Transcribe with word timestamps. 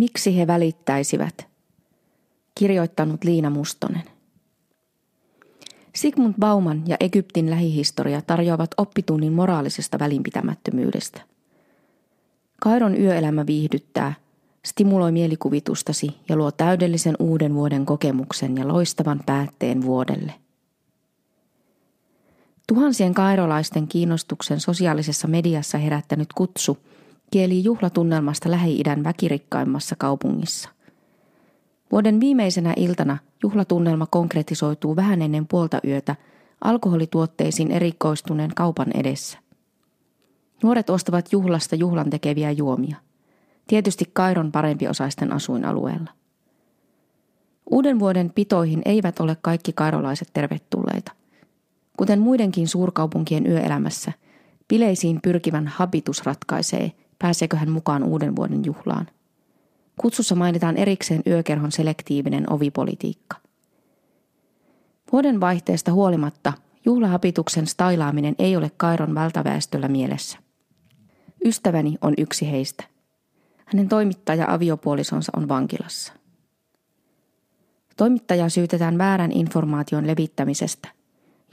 Miksi 0.00 0.36
he 0.36 0.46
välittäisivät? 0.46 1.46
Kirjoittanut 2.54 3.24
Liina 3.24 3.50
Mustonen. 3.50 4.02
Sigmund 5.94 6.34
Bauman 6.40 6.82
ja 6.86 6.96
Egyptin 7.00 7.50
lähihistoria 7.50 8.22
tarjoavat 8.22 8.70
oppitunnin 8.76 9.32
moraalisesta 9.32 9.98
välinpitämättömyydestä. 9.98 11.20
Kairon 12.60 13.00
yöelämä 13.00 13.46
viihdyttää, 13.46 14.14
stimuloi 14.64 15.12
mielikuvitustasi 15.12 16.16
ja 16.28 16.36
luo 16.36 16.50
täydellisen 16.50 17.16
uuden 17.18 17.54
vuoden 17.54 17.86
kokemuksen 17.86 18.56
ja 18.56 18.68
loistavan 18.68 19.20
päätteen 19.26 19.82
vuodelle. 19.82 20.34
Tuhansien 22.66 23.14
kairolaisten 23.14 23.88
kiinnostuksen 23.88 24.60
sosiaalisessa 24.60 25.28
mediassa 25.28 25.78
herättänyt 25.78 26.32
kutsu 26.32 26.78
kieli 27.30 27.64
juhlatunnelmasta 27.64 28.50
Lähi-idän 28.50 29.04
väkirikkaimmassa 29.04 29.96
kaupungissa. 29.98 30.68
Vuoden 31.92 32.20
viimeisenä 32.20 32.74
iltana 32.76 33.18
juhlatunnelma 33.42 34.06
konkretisoituu 34.06 34.96
vähän 34.96 35.22
ennen 35.22 35.46
puolta 35.46 35.80
yötä 35.84 36.16
alkoholituotteisiin 36.64 37.70
erikoistuneen 37.70 38.50
kaupan 38.56 38.88
edessä. 38.94 39.38
Nuoret 40.62 40.90
ostavat 40.90 41.32
juhlasta 41.32 41.76
juhlan 41.76 42.10
tekeviä 42.10 42.50
juomia. 42.50 42.96
Tietysti 43.66 44.04
Kairon 44.12 44.52
parempiosaisten 44.52 45.32
asuinalueella. 45.32 46.10
Uuden 47.70 47.98
vuoden 47.98 48.30
pitoihin 48.34 48.82
eivät 48.84 49.20
ole 49.20 49.36
kaikki 49.42 49.72
kairolaiset 49.72 50.28
tervetulleita. 50.32 51.12
Kuten 51.96 52.20
muidenkin 52.20 52.68
suurkaupunkien 52.68 53.46
yöelämässä, 53.46 54.12
bileisiin 54.68 55.20
pyrkivän 55.22 55.66
habitus 55.66 56.22
ratkaisee, 56.26 56.92
pääseekö 57.22 57.56
hän 57.56 57.70
mukaan 57.70 58.04
uuden 58.04 58.36
vuoden 58.36 58.64
juhlaan. 58.64 59.06
Kutsussa 60.00 60.34
mainitaan 60.34 60.76
erikseen 60.76 61.22
yökerhon 61.26 61.72
selektiivinen 61.72 62.52
ovipolitiikka. 62.52 63.36
Vuoden 65.12 65.40
vaihteesta 65.40 65.92
huolimatta 65.92 66.52
juhlahapituksen 66.84 67.66
stailaaminen 67.66 68.34
ei 68.38 68.56
ole 68.56 68.70
Kairon 68.76 69.14
valtaväestöllä 69.14 69.88
mielessä. 69.88 70.38
Ystäväni 71.44 71.96
on 72.00 72.14
yksi 72.18 72.50
heistä. 72.50 72.84
Hänen 73.64 73.88
toimittaja 73.88 74.54
aviopuolisonsa 74.54 75.32
on 75.36 75.48
vankilassa. 75.48 76.12
Toimittajaa 77.96 78.48
syytetään 78.48 78.98
väärän 78.98 79.32
informaation 79.32 80.06
levittämisestä– 80.06 80.88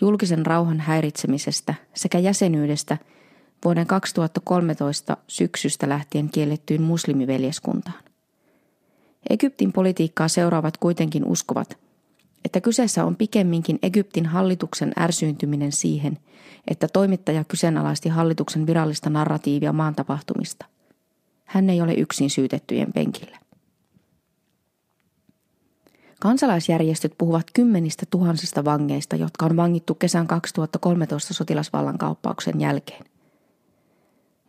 julkisen 0.02 0.46
rauhan 0.46 0.80
häiritsemisestä 0.80 1.74
sekä 1.94 2.20
jäsenyydestä 2.20 2.98
vuoden 3.66 3.88
2013 3.88 5.18
syksystä 5.28 5.90
lähtien 5.90 6.30
kiellettyyn 6.30 6.82
muslimiveljeskuntaan. 6.82 8.04
Egyptin 9.30 9.74
politiikkaa 9.74 10.28
seuraavat 10.28 10.78
kuitenkin 10.78 11.26
uskovat, 11.26 11.78
että 12.46 12.62
kyseessä 12.62 13.06
on 13.06 13.16
pikemminkin 13.16 13.80
Egyptin 13.82 14.26
hallituksen 14.26 14.94
ärsyyntyminen 15.00 15.72
siihen, 15.72 16.18
että 16.68 16.88
toimittaja 16.88 17.44
kyseenalaisti 17.44 18.10
hallituksen 18.10 18.68
virallista 18.68 19.10
narratiivia 19.10 19.74
maan 19.74 19.96
tapahtumista. 19.96 20.66
Hän 21.46 21.70
ei 21.70 21.82
ole 21.82 21.94
yksin 21.94 22.30
syytettyjen 22.30 22.94
penkillä. 22.94 23.38
Kansalaisjärjestöt 26.20 27.14
puhuvat 27.18 27.46
kymmenistä 27.54 28.06
tuhansista 28.10 28.66
vangeista, 28.66 29.16
jotka 29.16 29.46
on 29.46 29.56
vangittu 29.56 29.96
kesän 29.96 30.28
2013 30.28 31.34
sotilasvallankauppauksen 31.34 32.62
jälkeen. 32.62 33.06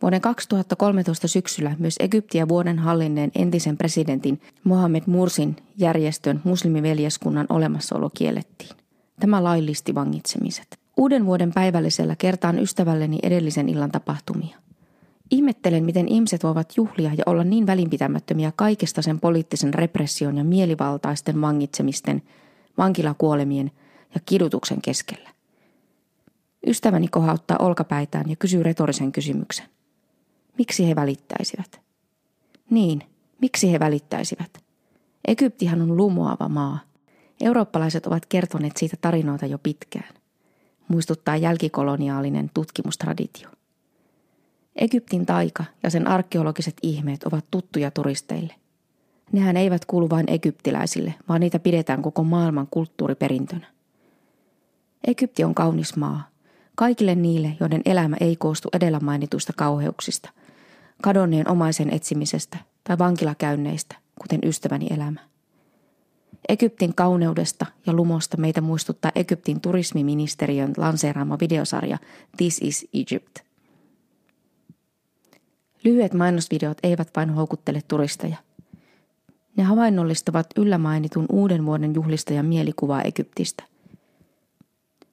Vuoden 0.01 0.21
2013 0.21 1.27
syksyllä 1.27 1.75
myös 1.79 1.95
Egyptiä 1.99 2.47
vuoden 2.47 2.79
hallinneen 2.79 3.31
entisen 3.35 3.77
presidentin 3.77 4.41
Mohamed 4.63 5.03
Mursin 5.05 5.55
järjestön 5.77 6.41
muslimiveljeskunnan 6.43 7.45
olemassaolo 7.49 8.09
kiellettiin. 8.13 8.71
Tämä 9.19 9.43
laillisti 9.43 9.95
vangitsemiset. 9.95 10.79
Uuden 10.97 11.25
vuoden 11.25 11.53
päivällisellä 11.53 12.15
kertaan 12.15 12.59
ystävälleni 12.59 13.19
edellisen 13.23 13.69
illan 13.69 13.91
tapahtumia– 13.91 14.57
Ihmettelen, 15.31 15.83
miten 15.83 16.07
ihmiset 16.07 16.43
voivat 16.43 16.77
juhlia 16.77 17.11
ja 17.17 17.23
olla 17.25 17.43
niin 17.43 17.67
välinpitämättömiä 17.67 18.51
kaikesta 18.55 19.01
sen 19.01 19.19
poliittisen 19.19 19.73
repression 19.73 20.37
ja 20.37 20.43
mielivaltaisten 20.43 21.41
vangitsemisten, 21.41 22.21
vankilakuolemien 22.77 23.71
ja 24.15 24.21
kidutuksen 24.25 24.81
keskellä. 24.81 25.29
Ystäväni 26.67 27.07
kohauttaa 27.07 27.57
olkapäitään 27.59 28.29
ja 28.29 28.35
kysyy 28.35 28.63
retorisen 28.63 29.11
kysymyksen. 29.11 29.65
Miksi 30.59 30.87
he 30.87 30.95
välittäisivät? 30.95 31.81
Niin, 32.69 33.01
miksi 33.41 33.71
he 33.71 33.79
välittäisivät? 33.79 34.63
Egyptihan 35.27 35.81
on 35.81 35.97
lumoava 35.97 36.49
maa. 36.49 36.79
Eurooppalaiset 37.41 38.05
ovat 38.05 38.25
kertoneet 38.25 38.77
siitä 38.77 38.97
tarinoita 39.01 39.45
jo 39.45 39.57
pitkään. 39.57 40.13
Muistuttaa 40.87 41.37
jälkikoloniaalinen 41.37 42.51
tutkimustraditio. 42.53 43.49
Egyptin 44.75 45.25
taika 45.25 45.63
ja 45.83 45.89
sen 45.89 46.07
arkeologiset 46.07 46.77
ihmeet 46.83 47.23
ovat 47.23 47.45
tuttuja 47.51 47.91
turisteille. 47.91 48.55
Nehän 49.31 49.57
eivät 49.57 49.85
kuulu 49.85 50.09
vain 50.09 50.29
egyptiläisille, 50.29 51.13
vaan 51.29 51.39
niitä 51.39 51.59
pidetään 51.59 52.01
koko 52.01 52.23
maailman 52.23 52.67
kulttuuriperintönä. 52.71 53.67
Egypti 55.07 55.43
on 55.43 55.55
kaunis 55.55 55.95
maa. 55.95 56.27
Kaikille 56.75 57.15
niille, 57.15 57.57
joiden 57.59 57.81
elämä 57.85 58.17
ei 58.19 58.35
koostu 58.35 58.69
edellä 58.73 58.99
mainituista 58.99 59.53
kauheuksista, 59.57 60.29
kadonneen 61.01 61.49
omaisen 61.49 61.93
etsimisestä 61.93 62.57
tai 62.83 62.97
vankilakäynneistä, 62.97 63.95
kuten 64.21 64.39
ystäväni 64.43 64.87
elämä. 64.89 65.19
Egyptin 66.49 66.95
kauneudesta 66.95 67.65
ja 67.85 67.93
lumosta 67.93 68.37
meitä 68.37 68.61
muistuttaa 68.61 69.11
Egyptin 69.15 69.61
turismiministeriön 69.61 70.73
lanseeraama 70.77 71.37
videosarja 71.39 71.97
This 72.37 72.59
is 72.61 72.87
Egypt– 72.93 73.39
Lyhyet 75.83 76.13
mainosvideot 76.13 76.77
eivät 76.83 77.09
vain 77.15 77.29
houkuttele 77.29 77.81
turisteja. 77.87 78.37
Ne 79.57 79.63
havainnollistavat 79.63 80.47
yllämainitun 80.57 81.25
uuden 81.31 81.65
vuoden 81.65 81.95
juhlistajan 81.95 82.45
mielikuvaa 82.45 83.01
Egyptistä. 83.01 83.63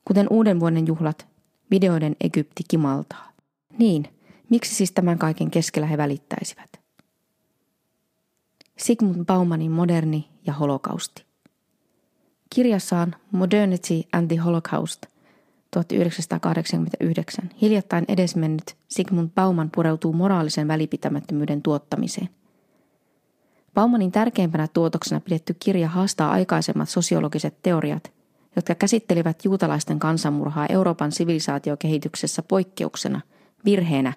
Kuten 0.05 0.27
uuden 0.31 0.61
vuoden 0.61 0.87
juhlat, 0.87 1.27
videoiden 1.71 2.17
Egypti 2.21 2.63
kimaltaa. 2.69 3.33
Niin, 3.79 4.09
miksi 4.51 4.75
siis 4.75 4.93
tämän 4.93 5.19
kaiken 5.19 5.51
keskellä 5.51 5.87
he 5.87 5.97
välittäisivät? 5.97 6.81
Sigmund 8.79 9.25
Baumanin 9.25 9.71
moderni 9.71 10.29
ja 10.47 10.53
holokausti. 10.53 11.27
Kirjassaan 12.55 13.17
Modernity 13.33 14.03
and 14.13 14.29
the 14.29 14.37
Holocaust– 14.37 15.07
1989 15.71 17.51
hiljattain 17.63 18.05
edesmennyt 18.09 18.77
Sigmund 18.89 19.31
Bauman 19.35 19.71
pureutuu 19.75 20.13
moraalisen 20.13 20.69
välipitämättömyyden 20.69 21.63
tuottamiseen. 21.63 22.29
Baumanin 23.75 24.13
tärkeimpänä 24.13 24.69
tuotoksena 24.69 25.21
pidetty 25.21 25.57
kirja 25.61 25.89
haastaa 25.89 26.31
aikaisemmat 26.31 26.89
sosiologiset 26.89 27.63
teoriat, 27.63 28.13
jotka 28.57 28.75
käsittelivät 28.75 29.45
juutalaisten 29.45 29.99
kansanmurhaa 29.99 30.67
Euroopan 30.69 31.13
sivilisaatiokehityksessä 31.13 32.43
poikkeuksena, 32.43 33.21
virheenä 33.65 34.13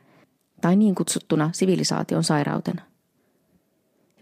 tai 0.60 0.76
niin 0.76 0.96
kutsuttuna 0.96 1.50
sivilisaation 1.54 2.24
sairautena. 2.24 2.82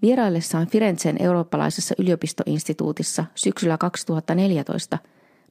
Vieraillessaan 0.02 0.68
Firenzen 0.68 1.16
eurooppalaisessa 1.20 1.96
yliopistoinstituutissa 1.98 3.25
syksyllä 3.36 3.78
2014– 3.78 4.98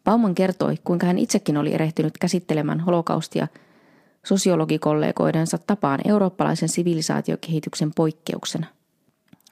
Bauman 0.06 0.34
kertoi, 0.34 0.74
kuinka 0.84 1.06
hän 1.06 1.18
itsekin 1.18 1.56
oli 1.56 1.74
erehtynyt 1.74 2.18
käsittelemään 2.18 2.80
holokaustia 2.80 3.48
sosiologikollegoidensa 4.26 5.58
tapaan 5.58 6.00
eurooppalaisen 6.04 6.68
sivilisaatiokehityksen 6.68 7.90
poikkeuksena. 7.96 8.66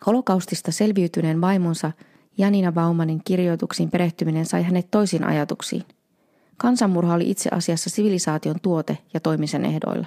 Holokaustista 0.07 0.73
selviytyneen 0.73 1.41
vaimonsa 1.41 1.93
Janina 2.39 2.73
Baumanin 2.73 3.21
kirjoituksiin 3.25 3.91
perehtyminen 3.91 4.47
sai 4.47 4.63
hänet 4.63 4.91
toisiin 4.91 5.25
ajatuksiin. 5.25 5.83
Kansanmurha 6.57 7.15
oli 7.15 7.31
itse 7.31 7.51
asiassa 7.53 7.91
sivilisaation 7.91 8.61
tuote 8.63 8.99
ja 9.15 9.21
toimisen 9.21 9.65
ehdoilla. 9.65 10.07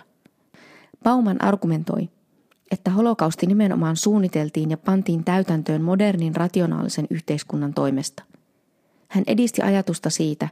Bauman 1.04 1.44
argumentoi, 1.44 2.10
että 2.72 2.92
holokausti 2.92 3.46
nimenomaan 3.46 3.96
suunniteltiin 3.96 4.72
ja 4.72 4.78
pantiin 4.78 5.24
täytäntöön 5.24 5.82
modernin 5.82 6.36
rationaalisen 6.36 7.08
yhteiskunnan 7.10 7.74
toimesta– 7.74 8.24
hän 9.08 9.24
edisti 9.28 9.62
ajatusta 9.62 10.10
siitä, 10.10 10.50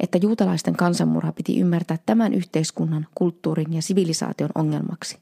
että 0.00 0.18
juutalaisten 0.18 0.76
kansanmurha 0.76 1.32
piti 1.32 1.60
ymmärtää 1.60 1.98
tämän 2.06 2.34
yhteiskunnan, 2.34 3.06
kulttuurin 3.14 3.72
ja 3.72 3.82
sivilisaation 3.82 4.50
ongelmaksi, 4.54 5.18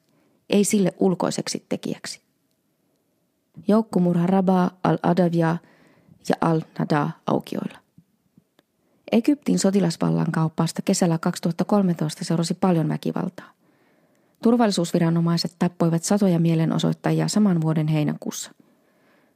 ei 0.50 0.65
sille 0.65 0.94
ulkoiseksi 0.99 1.67
tekijäksi. 1.69 2.20
Joukkomurha 3.69 4.26
Rabaa 4.26 4.70
al-Adavia 4.85 5.56
ja 6.29 6.35
al-Nada 6.41 7.11
aukioilla. 7.26 7.79
Egyptin 9.12 9.59
sotilasvallan 9.59 10.32
kauppaasta 10.32 10.82
kesällä 10.82 11.19
2013 11.19 12.25
seurasi 12.25 12.55
paljon 12.55 12.88
väkivaltaa. 12.88 13.57
Turvallisuusviranomaiset 14.43 15.52
tappoivat 15.58 16.05
satoja 16.05 16.38
mielenosoittajia 16.38 17.29
saman 17.29 17.61
vuoden 17.61 17.88
heinäkuussa. 17.88 18.50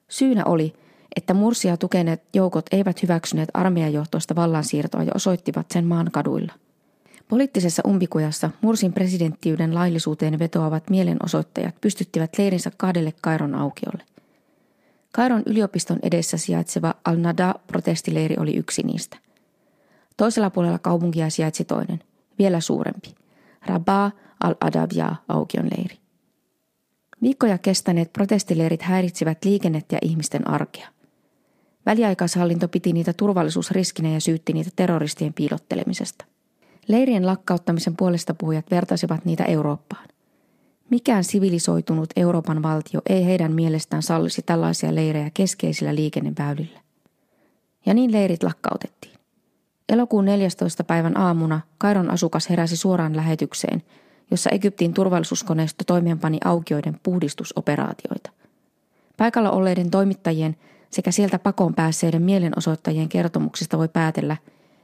Syynä 0.08 0.44
oli, 0.44 0.72
että 1.16 1.34
Mursia 1.34 1.76
tukeneet 1.76 2.22
joukot 2.34 2.66
eivät 2.72 3.02
hyväksyneet 3.02 3.48
armeijajohtoista 3.54 4.36
vallansiirtoa 4.36 5.02
ja 5.02 5.12
osoittivat 5.14 5.66
sen 5.70 5.84
maan 5.86 6.10
kaduilla. 6.12 6.52
Poliittisessa 7.28 7.82
umpikujassa 7.86 8.50
Mursin 8.60 8.92
presidenttiyden 8.92 9.74
laillisuuteen 9.74 10.38
vetoavat 10.38 10.90
mielenosoittajat 10.90 11.74
pystyttivät 11.80 12.38
leirinsä 12.38 12.70
kahdelle 12.76 13.12
Kairon 13.20 13.54
aukiolle. 13.54 14.02
Kairon 15.12 15.42
yliopiston 15.46 15.98
edessä 16.02 16.36
sijaitseva 16.36 16.94
Al-Nada-protestileiri 17.04 18.36
oli 18.38 18.56
yksi 18.56 18.82
niistä. 18.82 19.16
Toisella 20.16 20.50
puolella 20.50 20.78
kaupunkia 20.78 21.30
sijaitsi 21.30 21.64
toinen, 21.64 22.00
vielä 22.38 22.60
suurempi, 22.60 23.14
Rabaa 23.66 24.10
al-Adabia 24.42 25.16
aukion 25.28 25.68
leiri. 25.76 25.98
Viikkoja 27.22 27.58
kestäneet 27.58 28.12
protestileirit 28.12 28.82
häiritsivät 28.82 29.44
liikennettä 29.44 29.96
ja 29.96 29.98
ihmisten 30.02 30.50
arkea. 30.50 30.88
Väliaikaishallinto 31.86 32.68
piti 32.68 32.92
niitä 32.92 33.12
turvallisuusriskinä 33.12 34.08
ja 34.08 34.20
syytti 34.20 34.52
niitä 34.52 34.70
terroristien 34.76 35.34
piilottelemisesta. 35.34 36.24
Leirien 36.88 37.26
lakkauttamisen 37.26 37.96
puolesta 37.96 38.34
puhujat 38.34 38.70
vertasivat 38.70 39.24
niitä 39.24 39.44
Eurooppaan. 39.44 40.08
Mikään 40.90 41.24
sivilisoitunut 41.24 42.10
Euroopan 42.16 42.62
valtio 42.62 43.00
ei 43.08 43.24
heidän 43.24 43.52
mielestään 43.52 44.02
sallisi 44.02 44.42
tällaisia 44.42 44.94
leirejä 44.94 45.30
keskeisillä 45.34 45.94
liikenneväylillä. 45.94 46.80
Ja 47.86 47.94
niin 47.94 48.12
leirit 48.12 48.42
lakkautettiin. 48.42 49.14
Elokuun 49.88 50.24
14. 50.24 50.84
päivän 50.84 51.16
aamuna 51.16 51.60
Kairon 51.78 52.10
asukas 52.10 52.50
heräsi 52.50 52.76
suoraan 52.76 53.16
lähetykseen, 53.16 53.82
jossa 54.32 54.50
Egyptin 54.50 54.94
turvallisuuskoneisto 54.94 55.84
toimeenpani 55.86 56.38
aukioiden 56.44 57.00
puhdistusoperaatioita. 57.02 58.30
Paikalla 59.16 59.50
olleiden 59.50 59.90
toimittajien 59.90 60.56
sekä 60.90 61.10
sieltä 61.10 61.38
pakoon 61.38 61.74
päässeiden 61.74 62.22
mielenosoittajien 62.22 63.08
kertomuksista 63.08 63.78
voi 63.78 63.88
päätellä, 63.88 64.36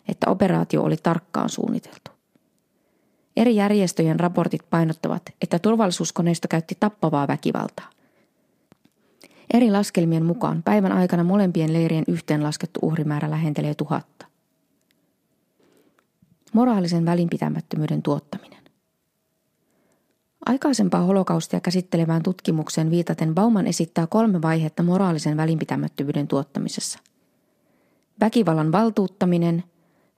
että 0.09 0.31
operaatio 0.31 0.83
oli 0.83 0.97
tarkkaan 0.97 1.49
suunniteltu. 1.49 2.11
Eri 3.37 3.57
järjestöjen 3.57 4.21
raportit 4.21 4.71
painottavat, 4.71 5.23
että 5.43 5.59
turvallisuuskoneisto 5.59 6.49
käytti 6.49 6.77
tappavaa 6.81 7.29
väkivaltaa. 7.29 7.91
Eri 9.55 9.71
laskelmien 9.71 10.25
mukaan 10.25 10.63
päivän 10.63 10.93
aikana 10.93 11.25
molempien 11.25 11.73
leirien 11.73 12.05
yhteenlaskettu 12.09 12.81
uhrimäärä 12.83 13.31
lähentelee 13.31 13.75
tuhatta. 13.75 14.27
Moraalisen 16.53 17.07
välinpitämättömyyden 17.07 18.03
tuottaminen. 18.03 18.58
Aikaisempaa 20.49 21.03
holokaustia 21.03 21.61
käsittelevään 21.61 22.23
tutkimukseen 22.23 22.91
viitaten 22.91 23.35
Bauman 23.35 23.67
esittää 23.67 24.07
kolme 24.07 24.43
vaihetta 24.43 24.83
moraalisen 24.83 25.37
välinpitämättömyyden 25.37 26.29
tuottamisessa. 26.29 26.99
Väkivallan 28.21 28.73
valtuuttaminen, 28.73 29.65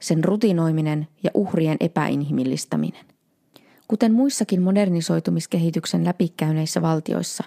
sen 0.01 0.25
rutinoiminen 0.25 1.09
ja 1.23 1.31
uhrien 1.35 1.77
epäinhimillistäminen. 1.81 3.05
Kuten 3.89 4.13
muissakin 4.13 4.63
modernisoitumiskehityksen 4.63 6.05
läpikäyneissä 6.05 6.83
valtioissa, 6.83 7.45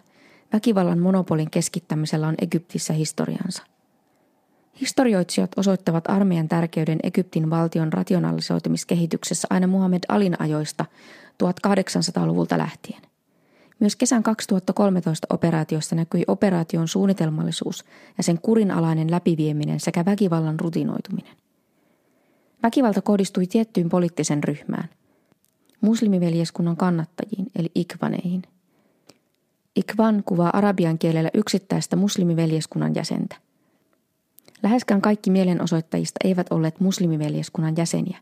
väkivallan 0.54 1.00
monopolin 1.00 1.50
keskittämisellä 1.50 2.28
on 2.28 2.36
Egyptissä 2.42 2.94
historiansa. 2.94 3.64
Historioitsijat 4.82 5.52
osoittavat 5.58 6.10
armeijan 6.10 6.48
tärkeyden 6.48 7.00
Egyptin 7.04 7.50
valtion 7.50 7.94
rationalisoitumiskehityksessä 7.94 9.48
aina 9.52 9.68
Muhammed 9.68 10.04
Alin 10.08 10.42
ajoista 10.42 10.86
1800-luvulta 11.52 12.58
lähtien. 12.58 13.02
Myös 13.80 13.96
kesän 13.96 14.24
2013 14.24 15.28
operaatiossa 15.30 15.96
näkyi 15.96 16.24
operaation 16.28 16.88
suunnitelmallisuus 16.88 17.86
ja 18.18 18.24
sen 18.24 18.40
kurinalainen 18.42 19.12
läpivieminen 19.12 19.80
sekä 19.80 20.06
väkivallan 20.06 20.60
rutinoituminen. 20.60 21.38
Väkivalta 22.64 23.02
kohdistui 23.02 23.48
tiettyyn 23.48 23.90
poliittisen 23.90 24.44
ryhmään, 24.44 24.90
muslimiveljeskunnan 25.82 26.78
kannattajiin 26.78 27.48
eli 27.56 27.72
ikvaneihin. 27.76 28.44
Ikvan 29.76 30.24
kuvaa 30.26 30.58
arabian 30.58 30.98
kielellä 30.98 31.30
yksittäistä 31.34 31.96
muslimiveljeskunnan 31.96 32.96
jäsentä. 32.96 33.36
Läheskään 34.64 35.02
kaikki 35.02 35.30
mielenosoittajista 35.30 36.20
eivät 36.24 36.48
olleet 36.50 36.80
muslimiveljeskunnan 36.80 37.78
jäseniä, 37.78 38.18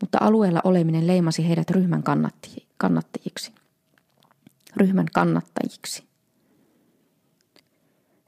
mutta 0.00 0.18
alueella 0.20 0.60
oleminen 0.64 1.06
leimasi 1.06 1.48
heidät 1.48 1.70
ryhmän 1.70 2.02
kannattajiksi. 2.78 3.52
Ryhmän 4.76 5.06
kannattajiksi. 5.12 6.04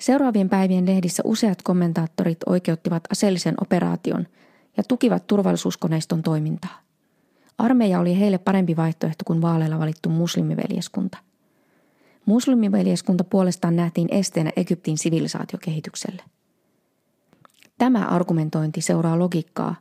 Seuraavien 0.00 0.48
päivien 0.48 0.86
lehdissä 0.86 1.22
useat 1.26 1.62
kommentaattorit 1.62 2.38
oikeuttivat 2.46 3.04
aseellisen 3.12 3.54
operaation 3.60 4.26
ja 4.76 4.82
tukivat 4.88 5.26
turvallisuuskoneiston 5.26 6.22
toimintaa. 6.22 6.80
Armeija 7.58 8.00
oli 8.00 8.20
heille 8.20 8.38
parempi 8.38 8.76
vaihtoehto 8.76 9.24
kuin 9.26 9.42
vaaleilla 9.42 9.78
valittu 9.78 10.08
muslimiveljeskunta. 10.08 11.18
Muslimiveljeskunta 12.26 13.24
puolestaan 13.24 13.76
nähtiin 13.76 14.08
esteenä 14.10 14.52
Egyptin 14.56 14.98
sivilisaatiokehitykselle. 14.98 16.22
Tämä 17.78 18.06
argumentointi 18.06 18.80
seuraa 18.80 19.18
logiikkaa, 19.18 19.74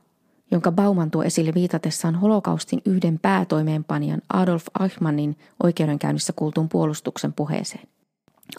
jonka 0.54 0.72
Bauman 0.72 1.10
tuo 1.10 1.22
esille 1.22 1.54
viitatessaan 1.54 2.14
holokaustin 2.14 2.82
yhden 2.84 3.18
päätoimeenpanijan 3.18 4.22
Adolf 4.32 4.66
Eichmannin 4.82 5.36
oikeudenkäynnissä 5.62 6.32
kuultuun 6.36 6.68
puolustuksen 6.68 7.32
puheeseen. 7.32 7.88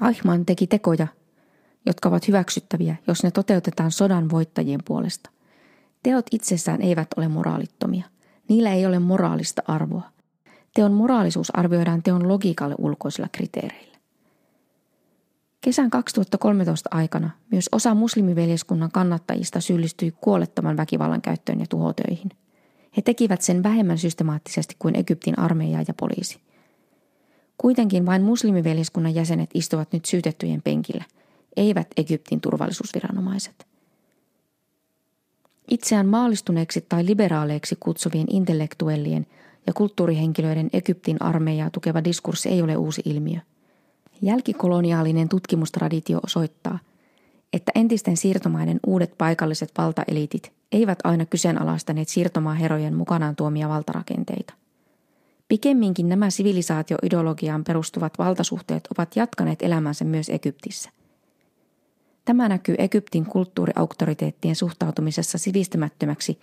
Eichmann 0.08 0.46
teki 0.46 0.68
tekoja, 0.68 1.08
jotka 1.86 2.10
ovat 2.10 2.28
hyväksyttäviä, 2.28 2.96
jos 3.08 3.24
ne 3.24 3.32
toteutetaan 3.32 3.92
sodan 3.92 4.30
voittajien 4.30 4.80
puolesta. 4.86 5.30
Teot 6.04 6.26
itsessään 6.32 6.82
eivät 6.82 7.08
ole 7.18 7.28
moraalittomia. 7.28 8.06
Niillä 8.50 8.74
ei 8.74 8.86
ole 8.86 9.00
moraalista 9.00 9.62
arvoa. 9.68 10.10
Teon 10.74 10.92
moraalisuus 10.92 11.56
arvioidaan 11.56 12.04
teon 12.04 12.28
logiikalle 12.28 12.76
ulkoisilla 12.78 13.30
kriteereillä. 13.32 13.95
Kesän 15.66 15.90
2013 15.90 16.90
aikana 16.92 17.30
myös 17.52 17.70
osa 17.72 17.94
muslimiveljeskunnan 17.94 18.92
kannattajista 18.92 19.62
syyllistyi 19.62 20.14
kuolettoman 20.22 20.78
väkivallan 20.78 21.22
käyttöön 21.22 21.60
ja 21.60 21.66
tuhotöihin. 21.70 22.30
He 22.98 23.02
tekivät 23.02 23.42
sen 23.42 23.64
vähemmän 23.64 23.98
systemaattisesti 23.98 24.76
kuin 24.80 24.96
Egyptin 24.96 25.40
armeija 25.40 25.84
ja 25.88 25.94
poliisi. 25.94 26.40
Kuitenkin 27.58 28.06
vain 28.06 28.22
muslimiveljeskunnan 28.22 29.16
jäsenet 29.16 29.50
istuvat 29.54 29.94
nyt 29.94 30.06
syytettyjen 30.06 30.62
penkillä, 30.62 31.04
eivät 31.58 31.88
Egyptin 31.98 32.42
turvallisuusviranomaiset. 32.42 33.68
Itseään 35.68 36.08
maalistuneeksi 36.08 36.86
tai 36.90 37.06
liberaaleiksi 37.06 37.78
kutsuvien 37.80 38.28
intellektuellien 38.30 39.28
ja 39.68 39.74
kulttuurihenkilöiden 39.74 40.70
Egyptin 40.74 41.22
armeijaa 41.22 41.70
tukeva 41.70 42.04
diskurssi 42.04 42.50
ei 42.50 42.62
ole 42.62 42.78
uusi 42.78 43.02
ilmiö– 43.06 43.40
Jälkikoloniaalinen 44.22 45.30
tutkimustraditio 45.30 46.20
osoittaa, 46.26 46.80
että 47.54 47.72
entisten 47.76 48.18
siirtomaiden 48.18 48.80
uudet 48.88 49.18
paikalliset 49.18 49.72
valtaeliitit 49.78 50.52
eivät 50.72 51.00
aina 51.04 51.26
kyseenalaistaneet 51.26 52.10
siirtomaaherojen 52.10 52.96
mukanaan 52.96 53.36
tuomia 53.36 53.70
valtarakenteita. 53.70 54.54
Pikemminkin 55.48 56.10
nämä 56.10 56.30
sivilisaatioideologiaan 56.30 57.64
perustuvat 57.64 58.20
valtasuhteet 58.20 58.88
ovat 58.98 59.16
jatkaneet 59.16 59.62
elämänsä 59.62 60.06
myös 60.06 60.30
Egyptissä. 60.30 60.90
Tämä 62.26 62.50
näkyy 62.50 62.76
Egyptin 62.78 63.26
kulttuuriauktoriteettien 63.26 64.56
suhtautumisessa 64.56 65.38
sivistämättömäksi, 65.38 66.40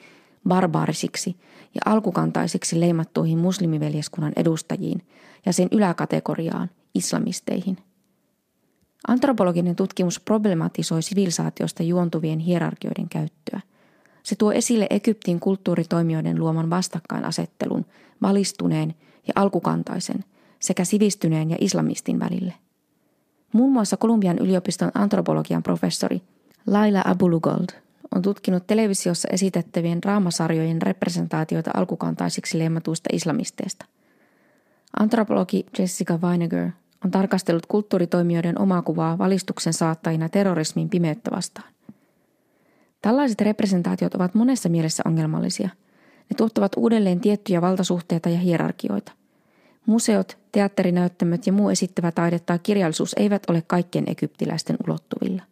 barbaarisiksi 0.48 1.36
ja 1.74 1.80
alkukantaisiksi 1.84 2.80
leimattuihin 2.80 3.38
muslimiveljeskunnan 3.38 4.32
edustajiin 4.36 5.02
ja 5.46 5.52
sen 5.52 5.68
yläkategoriaan– 5.72 6.70
islamisteihin. 6.94 7.76
Antropologinen 9.08 9.76
tutkimus 9.76 10.20
problematisoi 10.20 11.02
sivilisaatiosta 11.02 11.82
juontuvien 11.82 12.38
hierarkioiden 12.38 13.08
käyttöä. 13.08 13.60
Se 14.22 14.34
tuo 14.34 14.52
esille 14.52 14.86
Egyptin 14.90 15.40
kulttuuritoimijoiden 15.40 16.38
luoman 16.38 16.70
vastakkainasettelun 16.70 17.86
valistuneen 18.22 18.94
ja 19.26 19.32
alkukantaisen 19.36 20.24
sekä 20.60 20.84
sivistyneen 20.84 21.50
ja 21.50 21.56
islamistin 21.60 22.20
välille. 22.20 22.54
Muun 23.52 23.72
muassa 23.72 23.96
Kolumbian 23.96 24.38
yliopiston 24.38 24.90
antropologian 24.94 25.62
professori 25.62 26.22
Laila 26.66 27.02
Abulugold 27.04 27.66
on 28.14 28.22
tutkinut 28.22 28.66
televisiossa 28.66 29.28
esitettävien 29.32 30.04
raamasarjojen 30.04 30.82
representaatioita 30.82 31.70
alkukantaisiksi 31.74 32.58
leimatuista 32.58 33.08
islamisteista. 33.12 33.86
Antropologi 34.98 35.66
Jessica 35.78 36.18
Weineger 36.22 36.70
on 37.04 37.10
tarkastellut 37.10 37.66
kulttuuritoimijoiden 37.66 38.60
omaa 38.60 38.82
kuvaa 38.82 39.18
valistuksen 39.18 39.72
saattajina 39.72 40.28
terrorismin 40.28 40.88
pimeyttä 40.88 41.30
vastaan. 41.30 41.72
Tällaiset 43.02 43.40
representaatiot 43.40 44.14
ovat 44.14 44.34
monessa 44.34 44.68
mielessä 44.68 45.02
ongelmallisia. 45.06 45.68
Ne 46.30 46.34
tuottavat 46.36 46.72
uudelleen 46.76 47.20
tiettyjä 47.20 47.60
valtasuhteita 47.60 48.28
ja 48.28 48.38
hierarkioita. 48.38 49.12
Museot, 49.86 50.38
teatterinäyttämöt 50.52 51.46
ja 51.46 51.52
muu 51.52 51.68
esittävä 51.68 52.12
taide 52.12 52.38
tai 52.38 52.58
kirjallisuus 52.62 53.14
eivät 53.18 53.42
ole 53.50 53.62
kaikkien 53.66 54.04
egyptiläisten 54.06 54.76
ulottuvilla. 54.86 55.42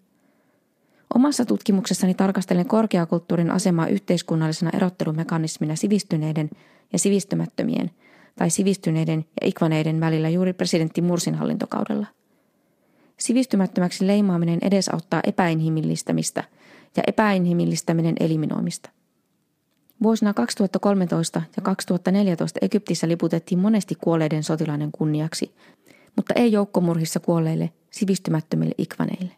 Omassa 1.14 1.45
tutkimuksessani 1.45 2.14
tarkastelen 2.14 2.66
korkeakulttuurin 2.66 3.50
asemaa 3.50 3.87
yhteiskunnallisena 3.87 4.71
erottelumekanismina 4.75 5.76
sivistyneiden 5.76 6.50
ja 6.92 6.99
sivistymättömien 6.99 7.90
tai 8.40 8.50
sivistyneiden 8.50 9.25
ja 9.40 9.47
ikvaneiden 9.47 10.00
välillä 10.00 10.28
juuri 10.28 10.52
presidentti 10.52 11.02
Mursin 11.02 11.35
hallintokaudella. 11.35 12.06
Sivistymättömäksi 13.18 14.06
leimaaminen 14.06 14.59
edesauttaa 14.62 15.20
epäinhimillistämistä 15.25 16.44
ja 16.97 17.02
epäinhimillistäminen 17.06 18.14
eliminoimista. 18.20 18.90
Vuosina 20.02 20.35
2013 20.35 21.42
ja 21.56 21.62
2014 21.62 22.59
Egyptissä 22.62 23.09
liputettiin 23.09 23.59
monesti 23.59 23.94
kuolleiden 23.94 24.42
sotilaiden 24.42 24.92
kunniaksi, 24.92 25.54
mutta 26.16 26.35
ei 26.35 26.52
joukkomurhissa 26.52 27.20
kuolleille 27.20 27.70
sivistymättömille 27.90 28.75
ikvaneille. 28.78 29.32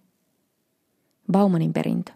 Baumanin 1.32 1.72
perintö. 1.72 2.12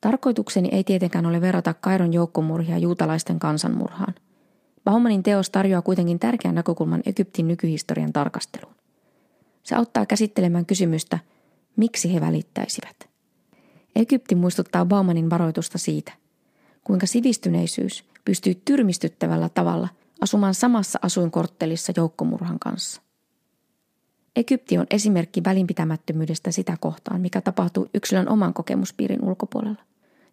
Tarkoitukseni 0.00 0.68
ei 0.72 0.84
tietenkään 0.84 1.26
ole 1.26 1.40
verrata 1.40 1.74
Kairon 1.74 2.12
joukkomurhia 2.12 2.78
juutalaisten 2.78 3.38
kansanmurhaan. 3.38 4.14
Baumanin 4.84 5.22
teos 5.22 5.50
tarjoaa 5.50 5.82
kuitenkin 5.82 6.18
tärkeän 6.18 6.54
näkökulman 6.54 7.02
Egyptin 7.06 7.48
nykyhistorian 7.48 8.12
tarkasteluun. 8.12 8.74
Se 9.62 9.74
auttaa 9.74 10.06
käsittelemään 10.06 10.66
kysymystä, 10.66 11.18
miksi 11.76 12.14
he 12.14 12.20
välittäisivät. 12.20 13.08
Egypti 13.96 14.34
muistuttaa 14.34 14.84
Baumanin 14.84 15.30
varoitusta 15.30 15.78
siitä, 15.78 16.12
kuinka 16.84 17.06
sivistyneisyys 17.06 18.04
pystyy 18.24 18.54
tyrmistyttävällä 18.64 19.48
tavalla 19.48 19.88
asumaan 20.20 20.54
samassa 20.54 20.98
asuinkorttelissa 21.02 21.92
joukkomurhan 21.96 22.58
kanssa. 22.58 23.02
Egypti 24.36 24.78
on 24.78 24.86
esimerkki 24.90 25.44
välinpitämättömyydestä 25.44 26.50
sitä 26.50 26.76
kohtaan, 26.80 27.20
mikä 27.20 27.40
tapahtuu 27.40 27.88
yksilön 27.94 28.28
oman 28.28 28.54
kokemuspiirin 28.54 29.24
ulkopuolella. 29.24 29.82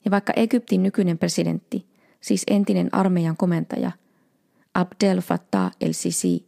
Ja 0.05 0.11
vaikka 0.11 0.33
Egyptin 0.35 0.83
nykyinen 0.83 1.17
presidentti, 1.17 1.85
siis 2.21 2.43
entinen 2.47 2.93
armeijan 2.95 3.37
komentaja 3.37 3.91
Abdel 4.73 5.21
Fattah 5.21 5.71
el-Sisi, 5.81 6.45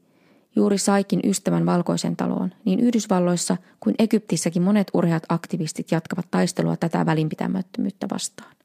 juuri 0.56 0.78
saikin 0.78 1.20
ystävän 1.24 1.66
valkoisen 1.66 2.16
taloon, 2.16 2.52
niin 2.66 2.80
Yhdysvalloissa 2.80 3.58
kuin 3.80 3.96
Egyptissäkin 4.00 4.62
monet 4.62 4.88
urheat 4.94 5.24
aktivistit 5.30 5.92
jatkavat 5.92 6.28
taistelua 6.32 6.78
tätä 6.78 7.06
välinpitämättömyyttä 7.06 8.08
vastaan. 8.12 8.56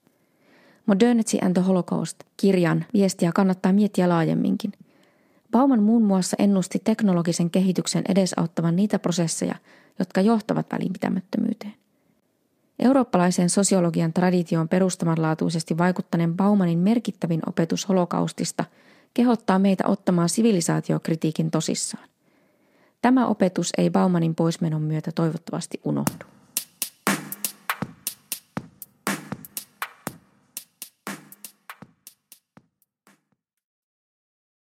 Modernity 0.86 1.38
and 1.42 1.54
the 1.54 1.62
Holocaust 1.62 2.16
kirjan 2.36 2.84
viestiä 2.92 3.32
kannattaa 3.34 3.72
miettiä 3.72 4.08
laajemminkin– 4.08 4.72
Bauman 5.50 5.82
muun 5.82 6.02
muassa 6.02 6.36
ennusti 6.38 6.80
teknologisen 6.84 7.50
kehityksen 7.50 8.04
edesauttavan 8.08 8.76
niitä 8.76 8.98
prosesseja, 8.98 9.54
jotka 9.98 10.20
johtavat 10.20 10.66
välinpitämättömyyteen. 10.72 11.74
Eurooppalaisen 12.78 13.50
sosiologian 13.50 14.12
traditioon 14.12 14.68
perustamanlaatuisesti 14.68 15.78
vaikuttaneen 15.78 16.36
Baumanin 16.36 16.78
merkittävin 16.78 17.40
opetus 17.46 17.88
holokaustista 17.88 18.64
kehottaa 19.18 19.58
meitä 19.58 19.86
ottamaan 19.86 20.28
sivilisaatiokritiikin 20.28 21.50
tosissaan. 21.50 22.08
Tämä 23.02 23.26
opetus 23.26 23.72
ei 23.78 23.90
Baumanin 23.90 24.34
poismenon 24.34 24.82
myötä 24.82 25.10
toivottavasti 25.14 25.80
unohdu. 25.84 26.37